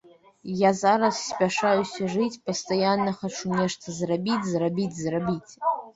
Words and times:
Я 0.59 0.69
зараз 0.83 1.17
спяшаюся 1.25 2.09
жыць, 2.13 2.39
пастаянна 2.51 3.11
хачу 3.19 3.47
нешта 3.61 3.97
зрабіць, 3.99 4.43
зрабіць, 4.55 4.93
зрабіць. 5.03 5.51